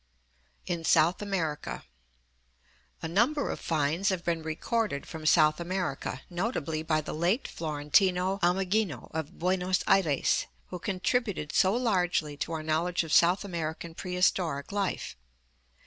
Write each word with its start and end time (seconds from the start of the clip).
In 0.65 0.83
South 0.83 1.21
America.— 1.21 1.83
A 3.03 3.07
number 3.07 3.51
of 3.51 3.59
finds 3.59 4.09
have 4.09 4.23
been 4.25 4.41
recorded 4.41 5.05
from 5.05 5.27
South 5.27 5.59
America, 5.59 6.23
notably 6.27 6.81
by 6.81 7.01
the 7.01 7.13
late 7.13 7.47
Florentino 7.47 8.39
Ameghino 8.41 9.11
of 9.13 9.37
Buenos 9.37 9.83
Aires, 9.87 10.47
who 10.71 10.79
contributed 10.79 11.51
so 11.53 11.75
largely 11.75 12.35
to 12.37 12.51
our 12.51 12.63
knowledge 12.63 13.03
of 13.03 13.13
South 13.13 13.45
Amer 13.45 13.75
ican 13.75 13.95
prehistoric 13.95 14.71
life. 14.71 15.15